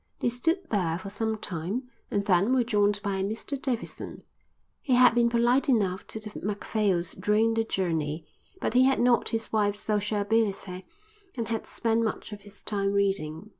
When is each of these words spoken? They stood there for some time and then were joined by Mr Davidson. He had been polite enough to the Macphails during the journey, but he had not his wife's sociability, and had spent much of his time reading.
They 0.19 0.29
stood 0.29 0.67
there 0.71 0.97
for 0.97 1.11
some 1.11 1.37
time 1.37 1.83
and 2.09 2.25
then 2.25 2.55
were 2.55 2.63
joined 2.63 2.99
by 3.03 3.21
Mr 3.21 3.61
Davidson. 3.61 4.23
He 4.81 4.93
had 4.95 5.13
been 5.13 5.29
polite 5.29 5.69
enough 5.69 6.07
to 6.07 6.19
the 6.19 6.31
Macphails 6.41 7.13
during 7.13 7.53
the 7.53 7.63
journey, 7.63 8.25
but 8.59 8.73
he 8.73 8.85
had 8.85 8.99
not 8.99 9.29
his 9.29 9.53
wife's 9.53 9.79
sociability, 9.79 10.87
and 11.35 11.49
had 11.49 11.67
spent 11.67 12.01
much 12.03 12.31
of 12.31 12.41
his 12.41 12.63
time 12.63 12.93
reading. 12.93 13.49